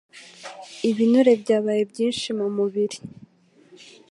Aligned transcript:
Ibinure 0.89 1.31
byabaye 1.41 1.81
byinshi 1.91 2.27
mumubiri 2.37 2.97